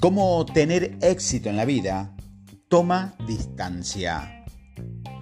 cómo 0.00 0.46
tener 0.46 0.96
éxito 1.02 1.50
en 1.50 1.56
la 1.56 1.66
vida, 1.66 2.16
toma 2.68 3.14
distancia. 3.28 4.44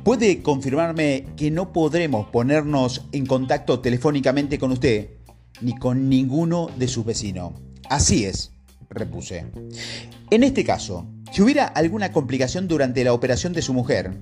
¿Puede 0.04 0.40
confirmarme 0.40 1.26
que 1.36 1.50
no 1.50 1.72
podremos 1.72 2.28
ponernos 2.28 3.04
en 3.10 3.26
contacto 3.26 3.80
telefónicamente 3.80 4.58
con 4.58 4.70
usted 4.70 5.10
ni 5.60 5.76
con 5.76 6.08
ninguno 6.08 6.70
de 6.78 6.86
sus 6.86 7.04
vecinos? 7.04 7.54
Así 7.90 8.24
es, 8.24 8.52
repuse. 8.88 9.46
En 10.30 10.44
este 10.44 10.64
caso, 10.64 11.08
si 11.32 11.42
hubiera 11.42 11.66
alguna 11.66 12.12
complicación 12.12 12.68
durante 12.68 13.02
la 13.02 13.12
operación 13.12 13.52
de 13.52 13.62
su 13.62 13.74
mujer, 13.74 14.16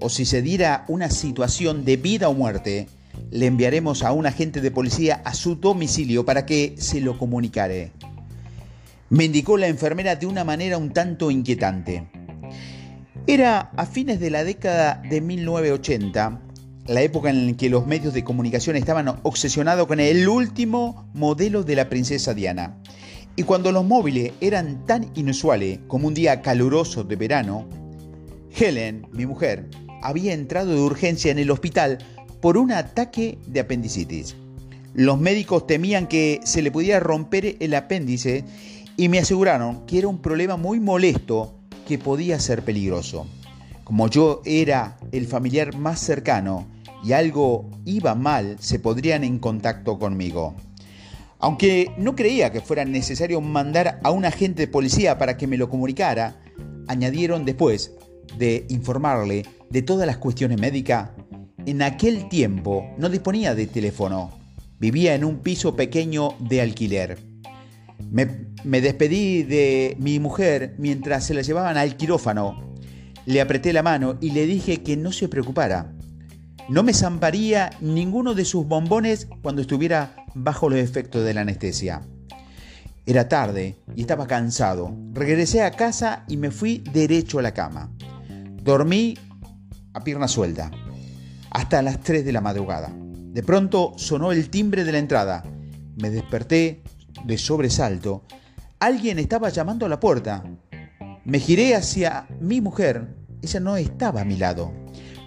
o 0.00 0.08
si 0.08 0.24
se 0.24 0.42
diera 0.42 0.84
una 0.88 1.08
situación 1.08 1.84
de 1.84 1.96
vida 1.96 2.28
o 2.28 2.34
muerte, 2.34 2.88
le 3.30 3.46
enviaremos 3.46 4.02
a 4.02 4.12
un 4.12 4.26
agente 4.26 4.60
de 4.60 4.72
policía 4.72 5.22
a 5.24 5.34
su 5.34 5.54
domicilio 5.54 6.24
para 6.24 6.46
que 6.46 6.74
se 6.78 7.00
lo 7.00 7.16
comunicare. 7.16 7.92
Me 9.10 9.24
indicó 9.24 9.56
la 9.56 9.66
enfermera 9.66 10.14
de 10.14 10.26
una 10.26 10.44
manera 10.44 10.78
un 10.78 10.92
tanto 10.92 11.32
inquietante. 11.32 12.08
Era 13.26 13.72
a 13.76 13.84
fines 13.84 14.20
de 14.20 14.30
la 14.30 14.44
década 14.44 15.02
de 15.10 15.20
1980, 15.20 16.40
la 16.86 17.02
época 17.02 17.30
en 17.30 17.48
la 17.48 17.56
que 17.56 17.68
los 17.68 17.88
medios 17.88 18.14
de 18.14 18.22
comunicación 18.22 18.76
estaban 18.76 19.08
obsesionados 19.24 19.88
con 19.88 19.98
el 19.98 20.28
último 20.28 21.10
modelo 21.12 21.64
de 21.64 21.74
la 21.74 21.88
princesa 21.88 22.34
Diana. 22.34 22.78
Y 23.34 23.42
cuando 23.42 23.72
los 23.72 23.84
móviles 23.84 24.30
eran 24.40 24.86
tan 24.86 25.10
inusuales 25.16 25.80
como 25.88 26.06
un 26.06 26.14
día 26.14 26.40
caluroso 26.40 27.02
de 27.02 27.16
verano, 27.16 27.66
Helen, 28.56 29.08
mi 29.12 29.26
mujer, 29.26 29.68
había 30.02 30.34
entrado 30.34 30.72
de 30.72 30.82
urgencia 30.82 31.32
en 31.32 31.40
el 31.40 31.50
hospital 31.50 31.98
por 32.40 32.56
un 32.56 32.70
ataque 32.70 33.38
de 33.48 33.58
apendicitis. 33.58 34.36
Los 34.94 35.18
médicos 35.18 35.66
temían 35.66 36.06
que 36.06 36.40
se 36.44 36.62
le 36.62 36.70
pudiera 36.70 37.00
romper 37.00 37.56
el 37.58 37.74
apéndice 37.74 38.44
y 39.00 39.08
me 39.08 39.18
aseguraron 39.18 39.86
que 39.86 39.96
era 39.96 40.08
un 40.08 40.18
problema 40.18 40.58
muy 40.58 40.78
molesto 40.78 41.54
que 41.88 41.96
podía 41.96 42.38
ser 42.38 42.62
peligroso. 42.66 43.26
Como 43.82 44.08
yo 44.08 44.42
era 44.44 44.98
el 45.10 45.26
familiar 45.26 45.74
más 45.74 46.00
cercano 46.00 46.66
y 47.02 47.12
algo 47.12 47.70
iba 47.86 48.14
mal, 48.14 48.58
se 48.60 48.78
podrían 48.78 49.24
en 49.24 49.38
contacto 49.38 49.98
conmigo. 49.98 50.54
Aunque 51.38 51.94
no 51.96 52.14
creía 52.14 52.52
que 52.52 52.60
fuera 52.60 52.84
necesario 52.84 53.40
mandar 53.40 54.00
a 54.04 54.10
un 54.10 54.26
agente 54.26 54.66
de 54.66 54.68
policía 54.70 55.16
para 55.16 55.38
que 55.38 55.46
me 55.46 55.56
lo 55.56 55.70
comunicara, 55.70 56.36
añadieron 56.86 57.46
después 57.46 57.92
de 58.36 58.66
informarle 58.68 59.46
de 59.70 59.80
todas 59.80 60.06
las 60.06 60.18
cuestiones 60.18 60.60
médicas, 60.60 61.08
en 61.64 61.80
aquel 61.80 62.28
tiempo 62.28 62.84
no 62.98 63.08
disponía 63.08 63.54
de 63.54 63.66
teléfono. 63.66 64.30
Vivía 64.78 65.14
en 65.14 65.24
un 65.24 65.38
piso 65.38 65.74
pequeño 65.74 66.34
de 66.38 66.60
alquiler. 66.60 67.29
Me, 68.10 68.80
despedí 68.80 69.42
de 69.42 69.96
mi 69.98 70.18
mujer 70.18 70.74
mientras 70.78 71.24
se 71.24 71.34
la 71.34 71.42
llevaban 71.42 71.76
al 71.76 71.96
quirófano. 71.96 72.74
Le 73.26 73.40
apreté 73.40 73.72
la 73.72 73.82
mano 73.82 74.16
y 74.20 74.30
le 74.30 74.46
dije 74.46 74.82
que 74.82 74.96
no 74.96 75.12
se 75.12 75.28
preocupara. 75.28 75.92
No 76.68 76.82
me 76.82 76.94
zamparía 76.94 77.70
ninguno 77.80 78.34
de 78.34 78.44
sus 78.44 78.66
bombones 78.66 79.28
cuando 79.42 79.62
estuviera 79.62 80.24
bajo 80.34 80.68
los 80.68 80.78
efectos 80.78 81.24
de 81.24 81.34
la 81.34 81.42
anestesia. 81.42 82.02
Era 83.06 83.28
tarde 83.28 83.76
y 83.96 84.02
estaba 84.02 84.26
cansado. 84.26 84.94
Regresé 85.12 85.62
a 85.62 85.72
casa 85.72 86.24
y 86.28 86.36
me 86.36 86.50
fui 86.50 86.84
derecho 86.92 87.38
a 87.38 87.42
la 87.42 87.54
cama. 87.54 87.90
Dormí 88.62 89.16
a 89.94 90.04
pierna 90.04 90.28
suelta 90.28 90.70
hasta 91.50 91.82
las 91.82 92.00
3 92.00 92.24
de 92.24 92.32
la 92.32 92.40
madrugada. 92.40 92.92
De 92.94 93.42
pronto 93.42 93.92
sonó 93.96 94.32
el 94.32 94.50
timbre 94.50 94.84
de 94.84 94.92
la 94.92 94.98
entrada. 94.98 95.42
Me 95.96 96.10
desperté 96.10 96.82
de 97.24 97.38
sobresalto. 97.38 98.22
Alguien 98.78 99.18
estaba 99.18 99.48
llamando 99.50 99.86
a 99.86 99.88
la 99.88 100.00
puerta. 100.00 100.44
Me 101.24 101.38
giré 101.38 101.74
hacia 101.74 102.26
mi 102.40 102.60
mujer. 102.60 103.14
Ella 103.42 103.60
no 103.60 103.76
estaba 103.76 104.22
a 104.22 104.24
mi 104.24 104.36
lado. 104.36 104.72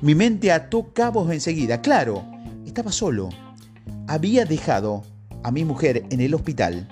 Mi 0.01 0.15
mente 0.15 0.51
ató 0.51 0.93
cabos 0.93 1.31
enseguida. 1.31 1.81
Claro, 1.81 2.25
estaba 2.65 2.91
solo. 2.91 3.29
Había 4.07 4.45
dejado 4.45 5.03
a 5.43 5.51
mi 5.51 5.65
mujer 5.65 6.05
en 6.09 6.19
el 6.19 6.33
hospital. 6.33 6.87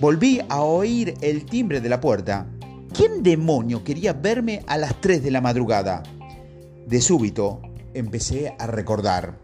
Volví 0.00 0.40
a 0.48 0.62
oír 0.62 1.14
el 1.20 1.44
timbre 1.44 1.80
de 1.80 1.88
la 1.88 2.00
puerta. 2.00 2.46
¿Quién 2.92 3.22
demonio 3.22 3.84
quería 3.84 4.12
verme 4.12 4.62
a 4.66 4.78
las 4.78 5.00
3 5.00 5.22
de 5.22 5.30
la 5.30 5.40
madrugada? 5.40 6.02
De 6.86 7.00
súbito 7.00 7.60
empecé 7.94 8.54
a 8.58 8.66
recordar. 8.66 9.38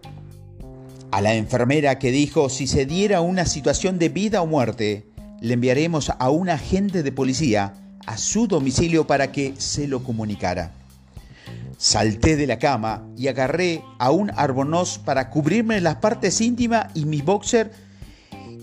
A 1.15 1.21
la 1.21 1.37
enfermera 1.37 2.01
que 2.01 2.11
dijo 2.11 2.49
si 2.49 2.67
se 2.67 2.87
diera 2.87 3.21
una 3.21 3.47
situación 3.47 4.01
de 4.01 4.09
vida 4.09 4.43
o 4.43 4.47
muerte, 4.47 5.07
le 5.41 5.55
enviaremos 5.55 6.11
a 6.11 6.31
un 6.31 6.49
agente 6.51 7.05
de 7.05 7.13
policía 7.13 7.75
a 8.05 8.19
su 8.19 8.49
domicilio 8.49 9.07
para 9.07 9.31
que 9.31 9.55
se 9.57 9.87
lo 9.87 10.03
comunicara. 10.03 10.73
Salté 11.79 12.35
de 12.35 12.49
la 12.49 12.59
cama 12.59 13.07
y 13.17 13.29
agarré 13.29 13.85
a 14.01 14.11
un 14.11 14.33
arbonoz 14.35 14.99
para 14.99 15.31
cubrirme 15.31 15.81
las 15.81 15.95
partes 15.99 16.41
íntimas 16.41 16.89
y 16.95 17.05
mis 17.05 17.25
boxer 17.25 17.71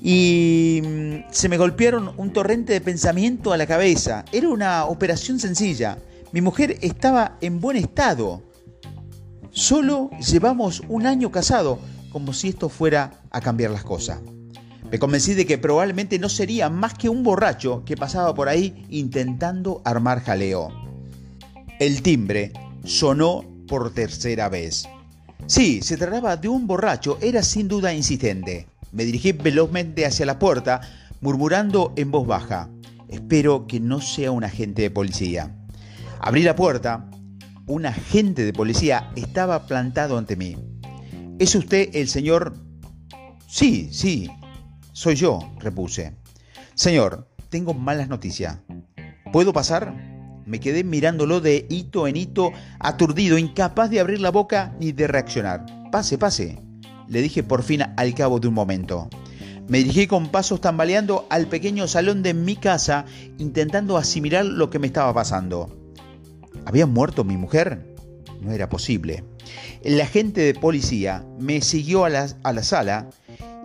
y 0.04 0.82
mm, 0.84 1.32
se 1.32 1.48
me 1.48 1.58
golpearon 1.58 2.12
un 2.18 2.34
torrente 2.34 2.74
de 2.74 2.82
pensamiento 2.82 3.54
a 3.54 3.58
la 3.58 3.66
cabeza. 3.66 4.26
Era 4.34 4.50
una 4.50 4.84
operación 4.88 5.40
sencilla. 5.40 6.00
Mi 6.34 6.42
mujer 6.42 6.78
estaba 6.82 7.38
en 7.40 7.62
buen 7.62 7.78
estado. 7.78 8.44
Solo 9.52 10.10
llevamos 10.20 10.82
un 10.90 11.06
año 11.06 11.32
casado, 11.32 11.80
como 12.12 12.34
si 12.34 12.50
esto 12.50 12.70
fuera 12.70 13.22
a 13.32 13.42
cambiar 13.42 13.72
las 13.72 13.84
cosas. 13.84 14.20
Me 14.92 15.00
convencí 15.00 15.34
de 15.34 15.46
que 15.46 15.58
probablemente 15.58 16.20
no 16.20 16.28
sería 16.28 16.70
más 16.70 16.94
que 16.94 17.10
un 17.10 17.24
borracho 17.24 17.84
que 17.86 17.96
pasaba 17.96 18.36
por 18.36 18.50
ahí 18.50 18.86
intentando 18.90 19.82
armar 19.86 20.22
jaleo. 20.22 20.70
El 21.80 22.02
timbre 22.02 22.52
sonó 22.84 23.46
por 23.68 23.94
tercera 23.94 24.50
vez. 24.50 24.86
Sí, 25.48 25.82
se 25.82 25.98
trataba 25.98 26.36
de 26.36 26.50
un 26.50 26.68
borracho, 26.68 27.18
era 27.22 27.42
sin 27.42 27.68
duda 27.68 27.94
insistente. 27.94 28.68
Me 28.92 29.06
dirigí 29.06 29.32
velozmente 29.32 30.06
hacia 30.06 30.26
la 30.26 30.38
puerta, 30.38 30.82
murmurando 31.22 31.94
en 31.96 32.12
voz 32.12 32.28
baja. 32.28 32.70
Espero 33.08 33.68
que 33.68 33.80
no 33.80 34.02
sea 34.02 34.32
un 34.32 34.44
agente 34.44 34.82
de 34.82 34.92
policía. 34.92 35.56
Abrí 36.20 36.44
la 36.44 36.56
puerta 36.56 37.10
un 37.72 37.86
agente 37.86 38.44
de 38.44 38.52
policía 38.52 39.12
estaba 39.16 39.66
plantado 39.66 40.18
ante 40.18 40.36
mí. 40.36 40.58
¿Es 41.42 41.56
usted 41.56 41.90
el 41.94 42.08
señor? 42.08 42.54
Sí, 43.48 43.90
sí, 43.92 44.30
soy 44.94 45.16
yo, 45.16 45.40
repuse. 45.58 46.14
Señor, 46.76 47.28
tengo 47.50 47.74
malas 47.74 48.08
noticias. 48.10 48.60
¿Puedo 49.34 49.52
pasar? 49.52 49.92
Me 50.46 50.60
quedé 50.60 50.84
mirándolo 50.84 51.42
de 51.42 51.66
hito 51.68 52.08
en 52.08 52.18
hito, 52.18 52.52
aturdido, 52.78 53.40
incapaz 53.40 53.90
de 53.90 54.00
abrir 54.00 54.22
la 54.22 54.30
boca 54.30 54.76
ni 54.80 54.92
de 54.92 55.08
reaccionar. 55.08 55.66
Pase, 55.92 56.20
pase, 56.20 56.60
le 57.08 57.24
dije 57.24 57.42
por 57.42 57.64
fin 57.64 57.82
al 57.98 58.14
cabo 58.14 58.40
de 58.40 58.48
un 58.48 58.54
momento. 58.54 59.10
Me 59.68 59.80
dirigí 59.80 60.06
con 60.06 60.30
pasos 60.30 60.62
tambaleando 60.62 61.26
al 61.32 61.48
pequeño 61.48 61.88
salón 61.88 62.22
de 62.22 62.36
mi 62.36 62.56
casa, 62.56 63.06
intentando 63.40 63.98
asimilar 63.98 64.46
lo 64.46 64.70
que 64.70 64.78
me 64.78 64.86
estaba 64.86 65.12
pasando. 65.12 65.76
¿Había 66.66 66.86
muerto 66.86 67.24
mi 67.24 67.36
mujer? 67.36 67.96
No 68.42 68.52
era 68.52 68.70
posible. 68.70 69.24
El 69.84 70.00
agente 70.00 70.42
de 70.42 70.54
policía 70.54 71.26
me 71.40 71.62
siguió 71.62 72.06
a 72.06 72.10
la, 72.10 72.28
a 72.44 72.54
la 72.54 72.64
sala 72.64 73.10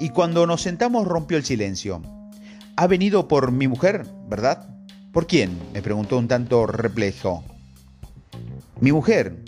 y 0.01 0.11
cuando 0.11 0.47
nos 0.47 0.63
sentamos 0.63 1.07
rompió 1.07 1.37
el 1.37 1.45
silencio. 1.45 2.03
Ha 2.77 2.87
venido 2.87 3.29
por 3.29 3.53
mi 3.53 3.69
mujer, 3.69 4.07
¿verdad? 4.29 4.69
¿Por 5.13 5.27
quién? 5.27 5.59
me 5.73 5.83
preguntó 5.83 6.19
un 6.19 6.29
tanto 6.29 6.67
replejo. 6.67 7.43
Mi 8.81 8.93
mujer. 8.93 9.43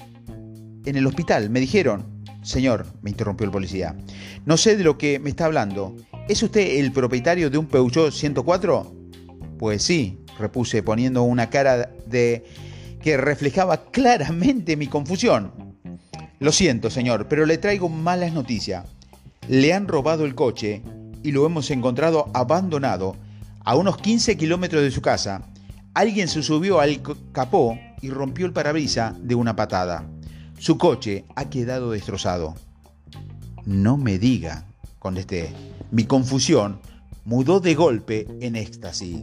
En 0.86 0.96
el 0.96 1.06
hospital, 1.06 1.50
me 1.50 1.60
dijeron. 1.60 2.18
Señor, 2.42 2.86
me 3.02 3.10
interrumpió 3.10 3.44
el 3.44 3.50
policía, 3.50 3.94
no 4.46 4.56
sé 4.56 4.76
de 4.78 4.84
lo 4.84 4.96
que 4.96 5.18
me 5.18 5.28
está 5.28 5.44
hablando. 5.44 5.94
¿Es 6.28 6.42
usted 6.42 6.78
el 6.78 6.92
propietario 6.92 7.50
de 7.50 7.58
un 7.58 7.66
Peugeot 7.66 8.10
104? 8.10 8.94
Pues 9.58 9.82
sí, 9.82 10.18
repuse 10.38 10.82
poniendo 10.82 11.24
una 11.24 11.50
cara 11.50 11.90
de 12.06 12.44
que 13.02 13.18
reflejaba 13.18 13.90
claramente 13.90 14.76
mi 14.78 14.86
confusión. 14.86 15.67
Lo 16.40 16.52
siento, 16.52 16.88
señor, 16.90 17.26
pero 17.28 17.46
le 17.46 17.58
traigo 17.58 17.88
malas 17.88 18.32
noticias. 18.32 18.84
Le 19.48 19.72
han 19.72 19.88
robado 19.88 20.24
el 20.24 20.34
coche 20.34 20.82
y 21.22 21.32
lo 21.32 21.44
hemos 21.46 21.70
encontrado 21.70 22.30
abandonado 22.32 23.16
a 23.64 23.74
unos 23.74 23.98
15 23.98 24.36
kilómetros 24.36 24.82
de 24.82 24.90
su 24.90 25.02
casa. 25.02 25.42
Alguien 25.94 26.28
se 26.28 26.42
subió 26.42 26.80
al 26.80 27.02
capó 27.32 27.78
y 28.00 28.10
rompió 28.10 28.46
el 28.46 28.52
parabrisas 28.52 29.14
de 29.20 29.34
una 29.34 29.56
patada. 29.56 30.08
Su 30.58 30.78
coche 30.78 31.24
ha 31.34 31.50
quedado 31.50 31.90
destrozado. 31.90 32.54
No 33.64 33.96
me 33.96 34.18
diga, 34.18 34.64
contesté. 34.98 35.52
Mi 35.90 36.04
confusión 36.04 36.80
mudó 37.24 37.58
de 37.60 37.74
golpe 37.74 38.26
en 38.40 38.54
éxtasis. 38.54 39.22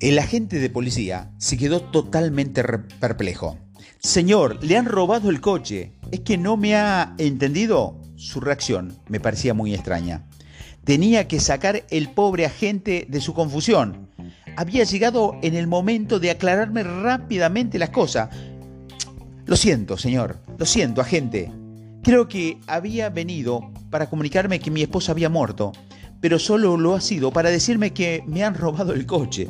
El 0.00 0.18
agente 0.18 0.58
de 0.58 0.68
policía 0.68 1.30
se 1.38 1.56
quedó 1.56 1.80
totalmente 1.80 2.62
perplejo. 3.00 3.56
Señor, 3.98 4.62
le 4.62 4.76
han 4.76 4.86
robado 4.86 5.30
el 5.30 5.40
coche. 5.40 5.92
¿Es 6.10 6.20
que 6.20 6.38
no 6.38 6.56
me 6.56 6.76
ha 6.76 7.14
entendido? 7.18 8.00
Su 8.16 8.40
reacción 8.40 8.96
me 9.08 9.20
parecía 9.20 9.54
muy 9.54 9.74
extraña. 9.74 10.24
Tenía 10.84 11.26
que 11.26 11.40
sacar 11.40 11.84
el 11.90 12.10
pobre 12.10 12.46
agente 12.46 13.06
de 13.08 13.20
su 13.20 13.34
confusión. 13.34 14.08
había 14.56 14.84
llegado 14.84 15.36
en 15.42 15.54
el 15.54 15.66
momento 15.66 16.18
de 16.18 16.30
aclararme 16.30 16.82
rápidamente 16.82 17.78
las 17.78 17.90
cosas. 17.90 18.30
Lo 19.44 19.56
siento, 19.56 19.98
señor, 19.98 20.38
lo 20.56 20.64
siento, 20.64 21.00
agente. 21.00 21.52
Creo 22.02 22.28
que 22.28 22.58
había 22.66 23.10
venido 23.10 23.70
para 23.90 24.08
comunicarme 24.08 24.60
que 24.60 24.70
mi 24.70 24.82
esposa 24.82 25.12
había 25.12 25.28
muerto, 25.28 25.72
pero 26.20 26.38
solo 26.38 26.76
lo 26.76 26.94
ha 26.94 27.00
sido 27.00 27.32
para 27.32 27.50
decirme 27.50 27.92
que 27.92 28.22
me 28.26 28.44
han 28.44 28.54
robado 28.54 28.92
el 28.94 29.06
coche. 29.06 29.48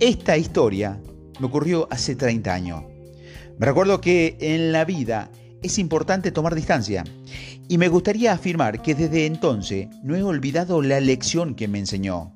Esta 0.00 0.36
historia 0.36 1.00
me 1.38 1.46
ocurrió 1.46 1.88
hace 1.90 2.16
30 2.16 2.52
años. 2.52 2.93
Me 3.58 3.66
recuerdo 3.66 4.00
que 4.00 4.36
en 4.40 4.72
la 4.72 4.84
vida 4.84 5.30
es 5.62 5.78
importante 5.78 6.32
tomar 6.32 6.54
distancia 6.54 7.04
y 7.68 7.78
me 7.78 7.88
gustaría 7.88 8.32
afirmar 8.32 8.82
que 8.82 8.94
desde 8.94 9.26
entonces 9.26 9.88
no 10.02 10.16
he 10.16 10.22
olvidado 10.22 10.82
la 10.82 11.00
lección 11.00 11.54
que 11.54 11.68
me 11.68 11.78
enseñó. 11.78 12.34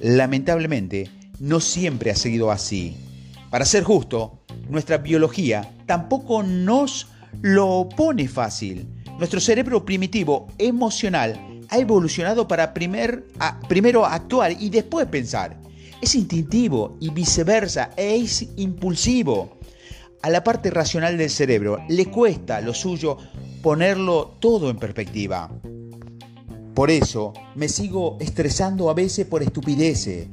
Lamentablemente, 0.00 1.10
no 1.40 1.60
siempre 1.60 2.10
ha 2.10 2.16
seguido 2.16 2.50
así. 2.50 2.96
Para 3.50 3.64
ser 3.64 3.82
justo, 3.82 4.44
nuestra 4.68 4.98
biología 4.98 5.74
tampoco 5.86 6.42
nos 6.42 7.08
lo 7.40 7.88
pone 7.96 8.28
fácil. 8.28 8.86
Nuestro 9.18 9.40
cerebro 9.40 9.84
primitivo 9.84 10.48
emocional 10.58 11.64
ha 11.70 11.78
evolucionado 11.78 12.46
para 12.46 12.74
primero 12.74 14.06
actuar 14.06 14.52
y 14.52 14.70
después 14.70 15.06
pensar. 15.06 15.56
Es 16.00 16.14
instintivo 16.14 16.96
y 17.00 17.10
viceversa, 17.10 17.90
es 17.96 18.46
impulsivo. 18.56 19.57
A 20.20 20.30
la 20.30 20.42
parte 20.42 20.70
racional 20.70 21.16
del 21.16 21.30
cerebro 21.30 21.78
le 21.88 22.06
cuesta 22.06 22.60
lo 22.60 22.74
suyo 22.74 23.18
ponerlo 23.62 24.34
todo 24.40 24.68
en 24.68 24.76
perspectiva. 24.76 25.48
Por 26.74 26.90
eso 26.90 27.32
me 27.54 27.68
sigo 27.68 28.16
estresando 28.20 28.90
a 28.90 28.94
veces 28.94 29.26
por 29.26 29.44
estupideces, 29.44 30.26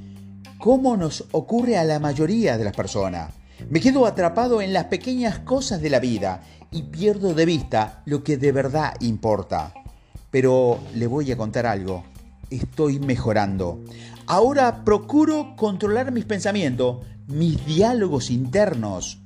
como 0.57 0.97
nos 0.97 1.25
ocurre 1.31 1.77
a 1.77 1.83
la 1.83 1.99
mayoría 1.99 2.57
de 2.57 2.63
las 2.63 2.75
personas. 2.75 3.33
Me 3.69 3.79
quedo 3.79 4.07
atrapado 4.07 4.59
en 4.59 4.73
las 4.73 4.85
pequeñas 4.85 5.39
cosas 5.39 5.81
de 5.81 5.89
la 5.91 5.99
vida 5.99 6.41
y 6.71 6.83
pierdo 6.83 7.35
de 7.35 7.45
vista 7.45 8.01
lo 8.05 8.23
que 8.23 8.37
de 8.37 8.51
verdad 8.51 8.95
importa. 9.01 9.73
Pero 10.31 10.79
le 10.95 11.05
voy 11.05 11.31
a 11.31 11.37
contar 11.37 11.67
algo. 11.67 12.03
Estoy 12.49 12.99
mejorando. 12.99 13.83
Ahora 14.25 14.83
procuro 14.83 15.55
controlar 15.55 16.11
mis 16.11 16.25
pensamientos, 16.25 17.05
mis 17.27 17.63
diálogos 17.65 18.31
internos. 18.31 19.24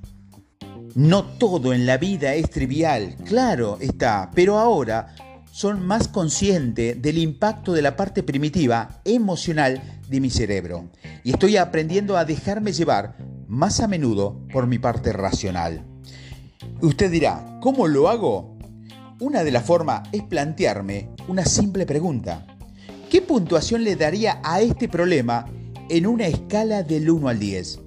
No 0.96 1.24
todo 1.24 1.74
en 1.74 1.86
la 1.86 1.98
vida 1.98 2.34
es 2.34 2.50
trivial, 2.50 3.16
claro 3.26 3.78
está, 3.80 4.32
pero 4.34 4.58
ahora 4.58 5.14
son 5.52 5.86
más 5.86 6.08
consciente 6.08 6.96
del 6.96 7.18
impacto 7.18 7.74
de 7.74 7.82
la 7.82 7.96
parte 7.96 8.24
primitiva, 8.24 9.02
emocional 9.06 9.82
de 10.08 10.20
mi 10.20 10.30
cerebro. 10.30 10.90
Y 11.24 11.32
estoy 11.32 11.58
aprendiendo 11.58 12.18
a 12.18 12.26
dejarme 12.26 12.72
llevar 12.72 13.18
más 13.48 13.80
a 13.82 13.88
menudo 13.88 14.40
por 14.52 14.68
mi 14.68 14.80
parte 14.80 15.14
racional. 15.14 15.86
Usted 16.82 17.12
dirá, 17.12 17.60
¿cómo 17.62 17.88
lo 17.88 18.10
hago? 18.10 18.58
Una 19.20 19.44
de 19.44 19.52
las 19.52 19.66
formas 19.66 20.08
es 20.12 20.24
plantearme 20.24 21.10
una 21.28 21.46
simple 21.46 21.86
pregunta. 21.86 22.48
¿Qué 23.10 23.22
puntuación 23.22 23.84
le 23.84 23.96
daría 23.96 24.40
a 24.44 24.62
este 24.62 24.88
problema 24.88 25.46
en 25.90 26.08
una 26.08 26.28
escala 26.28 26.84
del 26.84 27.10
1 27.10 27.28
al 27.28 27.40
10? 27.40 27.80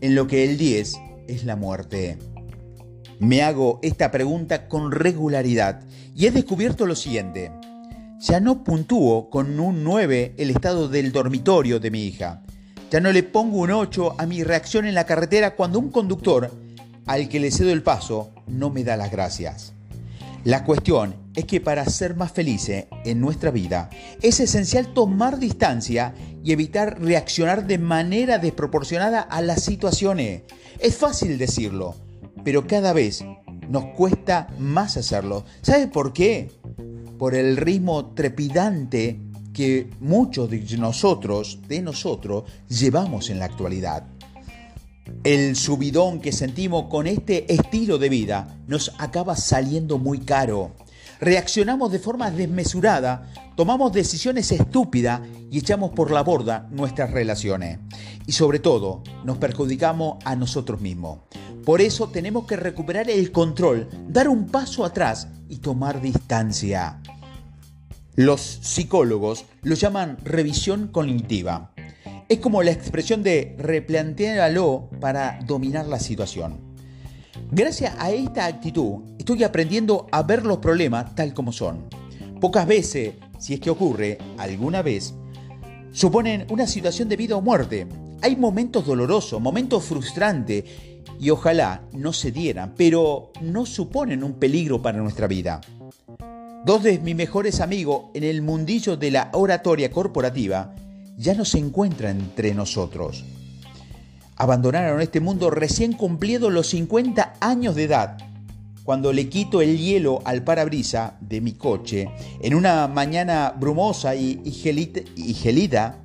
En 0.00 0.14
lo 0.14 0.26
que 0.26 0.44
el 0.44 0.56
10 0.56 0.94
es 1.26 1.44
la 1.44 1.56
muerte. 1.56 2.18
Me 3.20 3.42
hago 3.42 3.80
esta 3.82 4.12
pregunta 4.12 4.68
con 4.68 4.92
regularidad 4.92 5.80
y 6.14 6.26
he 6.26 6.30
descubierto 6.30 6.86
lo 6.86 6.94
siguiente. 6.94 7.50
Ya 8.20 8.38
no 8.38 8.62
puntúo 8.62 9.28
con 9.28 9.58
un 9.58 9.82
9 9.82 10.34
el 10.38 10.50
estado 10.50 10.88
del 10.88 11.10
dormitorio 11.10 11.80
de 11.80 11.90
mi 11.90 12.04
hija. 12.04 12.42
Ya 12.92 13.00
no 13.00 13.10
le 13.10 13.24
pongo 13.24 13.58
un 13.58 13.72
8 13.72 14.14
a 14.18 14.26
mi 14.26 14.44
reacción 14.44 14.86
en 14.86 14.94
la 14.94 15.04
carretera 15.04 15.56
cuando 15.56 15.80
un 15.80 15.90
conductor 15.90 16.52
al 17.06 17.28
que 17.28 17.40
le 17.40 17.50
cedo 17.50 17.70
el 17.70 17.82
paso 17.82 18.30
no 18.46 18.70
me 18.70 18.84
da 18.84 18.96
las 18.96 19.10
gracias. 19.10 19.72
La 20.44 20.62
cuestión 20.62 21.16
es 21.34 21.44
que 21.44 21.60
para 21.60 21.84
ser 21.86 22.14
más 22.14 22.30
felices 22.30 22.86
en 23.04 23.20
nuestra 23.20 23.50
vida 23.50 23.90
es 24.22 24.38
esencial 24.38 24.94
tomar 24.94 25.40
distancia 25.40 26.14
y 26.44 26.52
evitar 26.52 27.00
reaccionar 27.00 27.66
de 27.66 27.78
manera 27.78 28.38
desproporcionada 28.38 29.20
a 29.20 29.42
las 29.42 29.62
situaciones. 29.62 30.42
Es 30.78 30.96
fácil 30.96 31.36
decirlo, 31.36 31.96
pero 32.44 32.66
cada 32.66 32.92
vez 32.92 33.24
nos 33.68 33.84
cuesta 33.96 34.48
más 34.58 34.96
hacerlo. 34.96 35.44
¿Sabe 35.62 35.88
por 35.88 36.12
qué? 36.12 36.50
Por 37.18 37.34
el 37.34 37.56
ritmo 37.56 38.12
trepidante 38.14 39.20
que 39.52 39.90
muchos 40.00 40.48
de 40.50 40.60
nosotros, 40.78 41.58
de 41.66 41.82
nosotros, 41.82 42.44
llevamos 42.68 43.28
en 43.30 43.38
la 43.40 43.46
actualidad. 43.46 44.04
El 45.24 45.56
subidón 45.56 46.20
que 46.20 46.32
sentimos 46.32 46.84
con 46.84 47.06
este 47.06 47.52
estilo 47.52 47.98
de 47.98 48.08
vida 48.08 48.58
nos 48.66 48.92
acaba 48.98 49.36
saliendo 49.36 49.98
muy 49.98 50.20
caro. 50.20 50.72
Reaccionamos 51.20 51.90
de 51.90 51.98
forma 51.98 52.30
desmesurada, 52.30 53.32
tomamos 53.56 53.92
decisiones 53.92 54.52
estúpidas 54.52 55.22
y 55.50 55.58
echamos 55.58 55.90
por 55.90 56.12
la 56.12 56.22
borda 56.22 56.68
nuestras 56.70 57.10
relaciones. 57.10 57.80
Y 58.26 58.32
sobre 58.32 58.60
todo, 58.60 59.02
nos 59.24 59.38
perjudicamos 59.38 60.18
a 60.24 60.36
nosotros 60.36 60.80
mismos. 60.80 61.20
Por 61.68 61.82
eso 61.82 62.08
tenemos 62.08 62.46
que 62.46 62.56
recuperar 62.56 63.10
el 63.10 63.30
control, 63.30 63.90
dar 64.08 64.26
un 64.30 64.46
paso 64.46 64.86
atrás 64.86 65.28
y 65.50 65.58
tomar 65.58 66.00
distancia. 66.00 67.02
Los 68.14 68.40
psicólogos 68.40 69.44
lo 69.64 69.74
llaman 69.74 70.16
revisión 70.24 70.88
cognitiva. 70.88 71.72
Es 72.26 72.38
como 72.38 72.62
la 72.62 72.70
expresión 72.70 73.22
de 73.22 73.54
replantearlo 73.58 74.88
para 74.98 75.40
dominar 75.44 75.84
la 75.84 76.00
situación. 76.00 76.58
Gracias 77.50 77.94
a 77.98 78.12
esta 78.12 78.46
actitud 78.46 79.02
estoy 79.18 79.44
aprendiendo 79.44 80.06
a 80.10 80.22
ver 80.22 80.46
los 80.46 80.60
problemas 80.60 81.14
tal 81.14 81.34
como 81.34 81.52
son. 81.52 81.90
Pocas 82.40 82.66
veces, 82.66 83.12
si 83.38 83.52
es 83.52 83.60
que 83.60 83.68
ocurre 83.68 84.16
alguna 84.38 84.80
vez, 84.80 85.12
suponen 85.92 86.46
una 86.48 86.66
situación 86.66 87.10
de 87.10 87.16
vida 87.16 87.36
o 87.36 87.42
muerte. 87.42 87.86
Hay 88.22 88.36
momentos 88.36 88.86
dolorosos, 88.86 89.38
momentos 89.38 89.84
frustrantes 89.84 90.64
y 91.20 91.30
ojalá 91.30 91.82
no 91.92 92.12
se 92.12 92.30
dieran, 92.30 92.74
pero 92.76 93.32
no 93.40 93.66
suponen 93.66 94.22
un 94.22 94.34
peligro 94.34 94.80
para 94.80 94.98
nuestra 94.98 95.26
vida. 95.26 95.60
Dos 96.64 96.82
de 96.82 96.98
mis 96.98 97.16
mejores 97.16 97.60
amigos 97.60 98.06
en 98.14 98.24
el 98.24 98.42
mundillo 98.42 98.96
de 98.96 99.10
la 99.10 99.30
oratoria 99.32 99.90
corporativa 99.90 100.74
ya 101.16 101.34
no 101.34 101.44
se 101.44 101.58
encuentran 101.58 102.18
entre 102.18 102.54
nosotros. 102.54 103.24
Abandonaron 104.36 105.00
este 105.00 105.20
mundo 105.20 105.50
recién 105.50 105.92
cumplidos 105.92 106.52
los 106.52 106.68
50 106.68 107.34
años 107.40 107.74
de 107.74 107.84
edad, 107.84 108.18
cuando 108.84 109.12
le 109.12 109.28
quito 109.28 109.60
el 109.60 109.78
hielo 109.78 110.20
al 110.24 110.44
parabrisa 110.44 111.16
de 111.20 111.40
mi 111.40 111.52
coche 111.52 112.08
en 112.40 112.54
una 112.54 112.86
mañana 112.86 113.54
brumosa 113.58 114.14
y, 114.14 114.40
y 114.44 115.34
gelida 115.34 115.98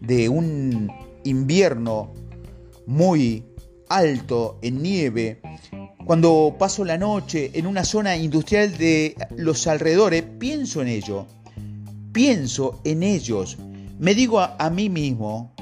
de 0.00 0.28
un 0.28 0.90
invierno 1.24 2.12
muy 2.86 3.44
alto, 3.88 4.58
en 4.62 4.82
nieve, 4.82 5.40
cuando 6.06 6.54
paso 6.56 6.84
la 6.84 6.96
noche 6.96 7.50
en 7.54 7.66
una 7.66 7.84
zona 7.84 8.16
industrial 8.16 8.78
de 8.78 9.16
los 9.36 9.66
alrededores, 9.66 10.22
pienso 10.38 10.80
en 10.80 10.86
ello. 10.86 11.26
Pienso 12.12 12.80
en 12.84 13.02
ellos. 13.02 13.58
Me 13.98 14.14
digo 14.14 14.38
a, 14.38 14.70
mí 14.70 14.88
mismo, 14.88 15.52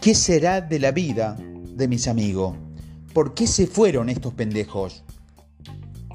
¿qué 0.00 0.14
será 0.14 0.62
de 0.62 0.78
la 0.78 0.92
vida 0.92 1.36
de 1.38 1.86
mis 1.88 2.08
amigos? 2.08 2.56
¿Por 3.12 3.34
qué 3.34 3.46
se 3.46 3.66
fueron 3.66 4.08
estos 4.08 4.32
pendejos? 4.32 5.04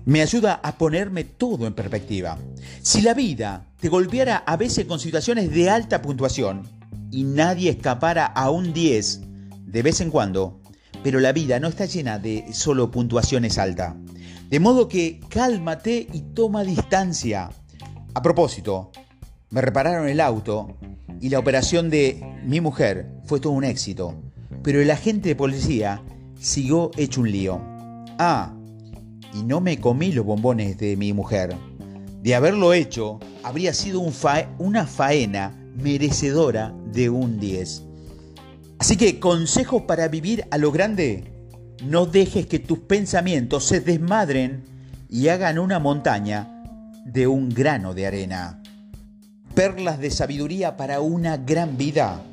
Me 0.05 0.23
ayuda 0.23 0.59
a 0.63 0.75
ponerme 0.79 1.23
todo 1.23 1.67
en 1.67 1.75
perspectiva. 1.75 2.39
Si 2.81 3.01
la 3.01 3.13
vida 3.13 3.67
te 3.79 3.89
golpeara 3.89 4.37
a 4.37 4.57
veces 4.57 4.85
con 4.85 4.99
situaciones 4.99 5.51
de 5.51 5.69
alta 5.69 6.01
puntuación 6.01 6.63
y 7.11 7.25
nadie 7.25 7.69
escapara 7.69 8.25
a 8.25 8.49
un 8.49 8.73
10 8.73 9.21
de 9.67 9.81
vez 9.83 10.01
en 10.01 10.09
cuando, 10.09 10.62
pero 11.03 11.19
la 11.19 11.33
vida 11.33 11.59
no 11.59 11.67
está 11.67 11.85
llena 11.85 12.17
de 12.17 12.45
solo 12.53 12.89
puntuaciones 12.89 13.57
altas. 13.57 13.95
De 14.49 14.59
modo 14.59 14.87
que 14.87 15.19
cálmate 15.29 16.07
y 16.13 16.21
toma 16.33 16.63
distancia. 16.63 17.49
A 18.13 18.21
propósito, 18.21 18.91
me 19.49 19.61
repararon 19.61 20.07
el 20.07 20.21
auto 20.21 20.77
y 21.19 21.29
la 21.29 21.39
operación 21.39 21.89
de 21.89 22.23
mi 22.45 22.61
mujer 22.61 23.11
fue 23.25 23.39
todo 23.39 23.53
un 23.53 23.63
éxito, 23.63 24.15
pero 24.63 24.81
el 24.81 24.91
agente 24.91 25.29
de 25.29 25.35
policía 25.35 26.01
siguió 26.39 26.91
hecho 26.97 27.21
un 27.21 27.31
lío. 27.31 27.61
Ah, 28.17 28.53
y 29.33 29.43
no 29.43 29.61
me 29.61 29.79
comí 29.79 30.11
los 30.11 30.25
bombones 30.25 30.77
de 30.77 30.95
mi 30.95 31.13
mujer. 31.13 31.55
De 32.21 32.35
haberlo 32.35 32.73
hecho, 32.73 33.19
habría 33.43 33.73
sido 33.73 34.01
una 34.59 34.87
faena 34.87 35.55
merecedora 35.75 36.73
de 36.91 37.09
un 37.09 37.39
10. 37.39 37.83
Así 38.83 38.97
que 38.97 39.17
consejos 39.17 39.83
para 39.83 40.09
vivir 40.09 40.43
a 40.51 40.57
lo 40.57 40.69
grande. 40.69 41.23
No 41.85 42.05
dejes 42.05 42.47
que 42.47 42.59
tus 42.59 42.79
pensamientos 42.79 43.63
se 43.63 43.79
desmadren 43.79 44.65
y 45.09 45.29
hagan 45.29 45.57
una 45.57 45.79
montaña 45.79 46.65
de 47.05 47.25
un 47.25 47.47
grano 47.47 47.93
de 47.93 48.07
arena. 48.07 48.61
Perlas 49.55 49.99
de 49.99 50.11
sabiduría 50.11 50.75
para 50.75 50.99
una 50.99 51.37
gran 51.37 51.77
vida. 51.77 52.23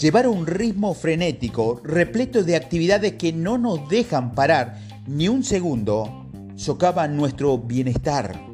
Llevar 0.00 0.26
un 0.26 0.48
ritmo 0.48 0.94
frenético, 0.94 1.80
repleto 1.84 2.42
de 2.42 2.56
actividades 2.56 3.12
que 3.12 3.32
no 3.32 3.56
nos 3.56 3.88
dejan 3.88 4.34
parar 4.34 4.80
ni 5.06 5.28
un 5.28 5.44
segundo, 5.44 6.28
socava 6.56 7.06
nuestro 7.06 7.56
bienestar 7.56 8.53